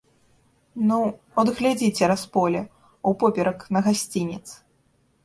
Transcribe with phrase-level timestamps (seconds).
[0.91, 0.95] Ну,
[1.41, 2.61] от глядзі цераз поле,
[3.13, 4.43] упоперак на гасцінец.